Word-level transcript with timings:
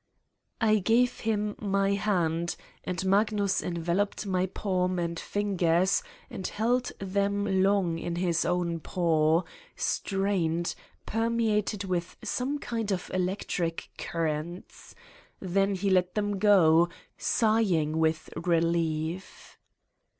I 0.59 0.79
gave 0.79 1.19
him 1.19 1.55
my 1.59 1.91
hand 1.93 2.55
and 2.83 3.05
Magnus 3.05 3.61
enveloped 3.61 4.25
my 4.25 4.47
palm 4.47 4.97
and 4.97 5.19
fingers 5.19 6.01
and 6.27 6.47
held 6.47 6.91
them 6.97 7.61
long 7.61 7.99
in 7.99 8.15
his 8.15 8.43
own 8.43 8.79
paw, 8.79 9.43
strained, 9.75 10.73
permeated 11.05 11.83
with 11.83 12.17
some 12.23 12.57
kind 12.57 12.91
of 12.91 13.09
elec 13.09 13.45
tric 13.45 13.89
currents. 13.99 14.95
Then 15.39 15.75
he 15.75 15.91
let 15.91 16.15
them 16.15 16.39
go, 16.39 16.89
sighing 17.19 17.99
with 17.99 18.27
relief. 18.35 19.59